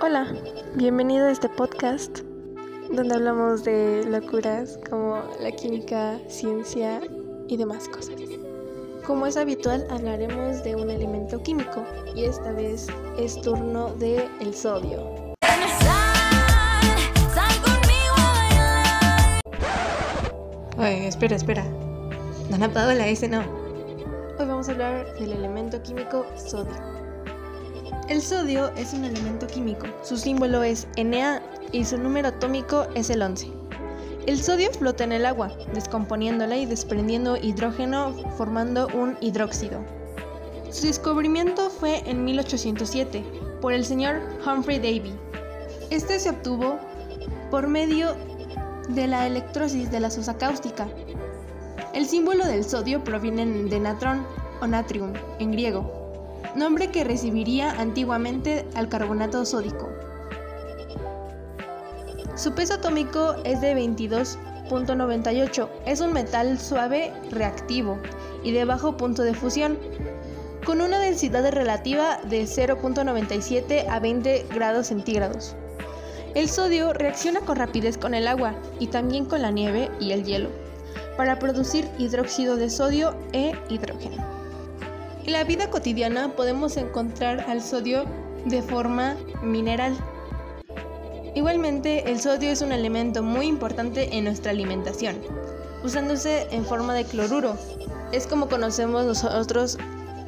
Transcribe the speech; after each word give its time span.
Hola, 0.00 0.32
bienvenido 0.76 1.26
a 1.26 1.32
este 1.32 1.48
podcast 1.48 2.20
donde 2.92 3.16
hablamos 3.16 3.64
de 3.64 4.04
locuras 4.08 4.78
como 4.88 5.24
la 5.40 5.50
química, 5.50 6.20
ciencia 6.28 7.00
y 7.48 7.56
demás 7.56 7.88
cosas. 7.88 8.14
Como 9.04 9.26
es 9.26 9.36
habitual, 9.36 9.84
hablaremos 9.90 10.62
de 10.62 10.76
un 10.76 10.88
elemento 10.88 11.42
químico 11.42 11.84
y 12.14 12.26
esta 12.26 12.52
vez 12.52 12.86
es 13.18 13.40
turno 13.40 13.88
de 13.96 14.24
el 14.40 14.54
sodio. 14.54 15.34
Oye, 20.78 21.08
espera, 21.08 21.34
espera. 21.34 21.64
No 22.50 22.54
han 22.54 22.62
apagado 22.62 22.92
la 22.92 23.08
S, 23.08 23.26
no. 23.26 23.40
Hoy 24.38 24.46
vamos 24.46 24.68
a 24.68 24.72
hablar 24.72 25.12
del 25.18 25.32
elemento 25.32 25.82
químico 25.82 26.24
sodio. 26.36 27.03
El 28.06 28.20
sodio 28.20 28.70
es 28.76 28.92
un 28.92 29.04
elemento 29.04 29.46
químico. 29.46 29.86
Su 30.02 30.18
símbolo 30.18 30.62
es 30.62 30.86
Na 31.02 31.40
y 31.72 31.86
su 31.86 31.96
número 31.96 32.28
atómico 32.28 32.86
es 32.94 33.08
el 33.08 33.22
11. 33.22 33.50
El 34.26 34.42
sodio 34.42 34.70
flota 34.72 35.04
en 35.04 35.12
el 35.12 35.24
agua, 35.24 35.50
descomponiéndola 35.72 36.58
y 36.58 36.66
desprendiendo 36.66 37.38
hidrógeno 37.38 38.12
formando 38.36 38.88
un 38.88 39.16
hidróxido. 39.22 39.80
Su 40.70 40.86
descubrimiento 40.86 41.70
fue 41.70 42.02
en 42.04 42.26
1807 42.26 43.24
por 43.62 43.72
el 43.72 43.86
señor 43.86 44.20
Humphrey 44.46 44.78
Davy. 44.78 45.14
Este 45.88 46.18
se 46.18 46.28
obtuvo 46.28 46.78
por 47.50 47.68
medio 47.68 48.14
de 48.90 49.06
la 49.06 49.26
electrosis 49.26 49.90
de 49.90 50.00
la 50.00 50.10
sosa 50.10 50.36
cáustica. 50.36 50.88
El 51.94 52.04
símbolo 52.04 52.44
del 52.44 52.64
sodio 52.64 53.02
proviene 53.02 53.46
de 53.46 53.80
natrón 53.80 54.26
o 54.60 54.66
natrium 54.66 55.14
en 55.38 55.52
griego, 55.52 56.03
nombre 56.54 56.90
que 56.90 57.04
recibiría 57.04 57.70
antiguamente 57.72 58.64
al 58.74 58.88
carbonato 58.88 59.44
sódico. 59.44 59.88
Su 62.36 62.52
peso 62.52 62.74
atómico 62.74 63.36
es 63.44 63.60
de 63.60 63.76
22.98. 63.76 65.68
Es 65.86 66.00
un 66.00 66.12
metal 66.12 66.58
suave 66.58 67.12
reactivo 67.30 67.98
y 68.42 68.52
de 68.52 68.64
bajo 68.64 68.96
punto 68.96 69.22
de 69.22 69.34
fusión, 69.34 69.78
con 70.64 70.80
una 70.80 70.98
densidad 70.98 71.48
relativa 71.52 72.18
de 72.24 72.42
0.97 72.42 73.86
a 73.88 74.00
20 74.00 74.46
grados 74.52 74.88
centígrados. 74.88 75.54
El 76.34 76.48
sodio 76.48 76.92
reacciona 76.92 77.40
con 77.40 77.56
rapidez 77.56 77.96
con 77.96 78.14
el 78.14 78.26
agua 78.26 78.54
y 78.80 78.88
también 78.88 79.26
con 79.26 79.42
la 79.42 79.52
nieve 79.52 79.88
y 80.00 80.10
el 80.10 80.24
hielo 80.24 80.48
para 81.16 81.38
producir 81.38 81.88
hidróxido 81.98 82.56
de 82.56 82.70
sodio 82.70 83.14
e 83.32 83.52
hidrógeno. 83.68 84.43
En 85.26 85.32
la 85.32 85.42
vida 85.42 85.70
cotidiana 85.70 86.36
podemos 86.36 86.76
encontrar 86.76 87.46
al 87.48 87.62
sodio 87.62 88.04
de 88.44 88.60
forma 88.60 89.16
mineral. 89.42 89.96
Igualmente, 91.34 92.10
el 92.10 92.20
sodio 92.20 92.50
es 92.50 92.60
un 92.60 92.72
elemento 92.72 93.22
muy 93.22 93.46
importante 93.46 94.18
en 94.18 94.24
nuestra 94.24 94.50
alimentación, 94.50 95.18
usándose 95.82 96.46
en 96.50 96.66
forma 96.66 96.92
de 96.92 97.04
cloruro. 97.04 97.56
Es 98.12 98.26
como 98.26 98.50
conocemos 98.50 99.06
nosotros 99.06 99.78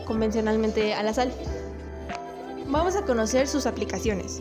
convencionalmente 0.06 0.94
a 0.94 1.02
la 1.02 1.12
sal. 1.12 1.30
Vamos 2.66 2.96
a 2.96 3.02
conocer 3.02 3.48
sus 3.48 3.66
aplicaciones. 3.66 4.40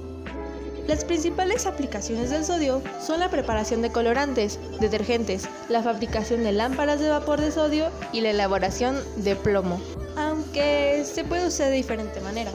Las 0.88 1.04
principales 1.04 1.66
aplicaciones 1.66 2.30
del 2.30 2.46
sodio 2.46 2.82
son 3.06 3.20
la 3.20 3.30
preparación 3.30 3.82
de 3.82 3.92
colorantes, 3.92 4.58
detergentes, 4.80 5.50
la 5.68 5.84
fabricación 5.84 6.44
de 6.44 6.54
lámparas 6.54 7.02
de 7.02 7.10
vapor 7.10 7.42
de 7.42 7.52
sodio 7.52 7.90
y 8.14 8.22
la 8.22 8.30
elaboración 8.30 8.98
de 9.18 9.36
plomo, 9.36 9.82
aunque 10.18 11.04
se 11.06 11.24
puede 11.24 11.48
usar 11.48 11.70
de 11.70 11.76
diferente 11.76 12.20
manera. 12.22 12.52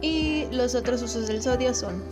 Y 0.00 0.46
los 0.50 0.74
otros 0.74 1.02
usos 1.02 1.26
del 1.28 1.42
sodio 1.42 1.74
son 1.74 2.02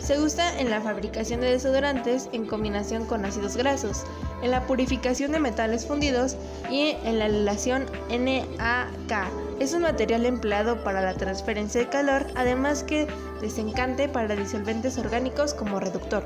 se 0.00 0.18
usa 0.18 0.58
en 0.58 0.70
la 0.70 0.80
fabricación 0.80 1.40
de 1.40 1.50
desodorantes 1.50 2.28
en 2.32 2.46
combinación 2.46 3.04
con 3.04 3.24
ácidos 3.24 3.56
grasos, 3.56 4.04
en 4.42 4.50
la 4.50 4.66
purificación 4.66 5.32
de 5.32 5.40
metales 5.40 5.86
fundidos 5.86 6.36
y 6.70 6.96
en 7.04 7.18
la 7.18 7.26
aleación 7.26 7.86
NaK. 8.08 9.28
Es 9.60 9.72
un 9.72 9.82
material 9.82 10.24
empleado 10.24 10.82
para 10.84 11.02
la 11.02 11.14
transferencia 11.14 11.80
de 11.80 11.88
calor, 11.88 12.26
además 12.36 12.84
que 12.84 13.06
desencante 13.40 14.08
para 14.08 14.36
disolventes 14.36 14.96
orgánicos 14.98 15.52
como 15.52 15.80
reductor. 15.80 16.22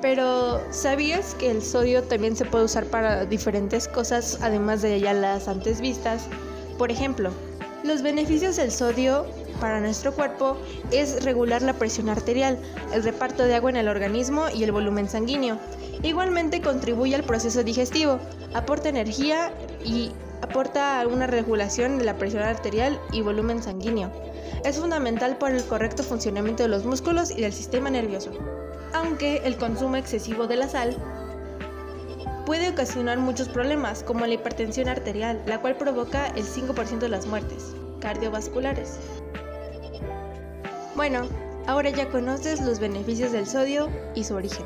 Pero, 0.00 0.60
¿sabías 0.72 1.34
que 1.34 1.50
el 1.50 1.62
sodio 1.62 2.04
también 2.04 2.36
se 2.36 2.44
puede 2.46 2.64
usar 2.64 2.86
para 2.86 3.26
diferentes 3.26 3.86
cosas, 3.88 4.38
además 4.42 4.80
de 4.80 5.00
ya 5.00 5.12
las 5.12 5.48
antes 5.48 5.80
vistas? 5.80 6.26
Por 6.78 6.92
ejemplo, 6.92 7.32
los 7.82 8.02
beneficios 8.02 8.54
del 8.56 8.70
sodio 8.70 9.26
para 9.60 9.80
nuestro 9.80 10.14
cuerpo 10.14 10.56
es 10.92 11.24
regular 11.24 11.60
la 11.60 11.72
presión 11.72 12.08
arterial, 12.08 12.56
el 12.94 13.02
reparto 13.02 13.42
de 13.42 13.56
agua 13.56 13.70
en 13.70 13.76
el 13.76 13.88
organismo 13.88 14.46
y 14.54 14.62
el 14.62 14.70
volumen 14.70 15.08
sanguíneo. 15.08 15.58
Igualmente 16.04 16.60
contribuye 16.60 17.16
al 17.16 17.24
proceso 17.24 17.64
digestivo, 17.64 18.20
aporta 18.54 18.88
energía 18.88 19.52
y 19.84 20.12
aporta 20.40 21.04
una 21.10 21.26
regulación 21.26 21.98
de 21.98 22.04
la 22.04 22.16
presión 22.16 22.44
arterial 22.44 23.00
y 23.12 23.22
volumen 23.22 23.60
sanguíneo. 23.60 24.12
Es 24.64 24.78
fundamental 24.78 25.36
para 25.36 25.56
el 25.56 25.64
correcto 25.64 26.04
funcionamiento 26.04 26.62
de 26.62 26.68
los 26.68 26.84
músculos 26.84 27.32
y 27.32 27.40
del 27.40 27.52
sistema 27.52 27.90
nervioso. 27.90 28.30
Aunque 28.92 29.38
el 29.44 29.56
consumo 29.56 29.96
excesivo 29.96 30.46
de 30.46 30.56
la 30.56 30.68
sal 30.68 30.96
puede 32.48 32.70
ocasionar 32.70 33.18
muchos 33.18 33.46
problemas, 33.46 34.02
como 34.02 34.24
la 34.24 34.32
hipertensión 34.32 34.88
arterial, 34.88 35.42
la 35.44 35.60
cual 35.60 35.76
provoca 35.76 36.28
el 36.28 36.46
5% 36.46 37.00
de 37.00 37.10
las 37.10 37.26
muertes 37.26 37.74
cardiovasculares. 38.00 38.98
Bueno, 40.96 41.28
ahora 41.66 41.90
ya 41.90 42.08
conoces 42.08 42.62
los 42.62 42.78
beneficios 42.80 43.32
del 43.32 43.46
sodio 43.46 43.90
y 44.14 44.24
su 44.24 44.34
origen. 44.34 44.64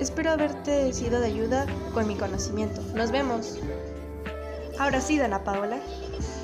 Espero 0.00 0.32
haberte 0.32 0.92
sido 0.92 1.20
de 1.20 1.28
ayuda 1.28 1.66
con 1.94 2.08
mi 2.08 2.16
conocimiento. 2.16 2.82
Nos 2.96 3.12
vemos. 3.12 3.60
Ahora 4.80 5.00
sí, 5.00 5.16
Dana 5.16 5.44
Paola. 5.44 5.78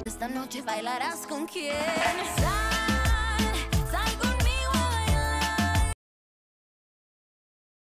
Esta 0.05 0.29
noche 0.29 0.63
bailarás 0.63 1.27
con 1.27 1.47
quien 1.47 1.75